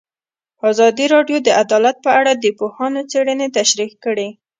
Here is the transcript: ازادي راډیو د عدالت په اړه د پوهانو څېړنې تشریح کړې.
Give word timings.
ازادي 0.69 1.05
راډیو 1.15 1.37
د 1.43 1.49
عدالت 1.61 1.95
په 2.05 2.11
اړه 2.19 2.31
د 2.35 2.45
پوهانو 2.59 3.01
څېړنې 3.11 3.47
تشریح 3.57 3.91
کړې. 4.03 4.29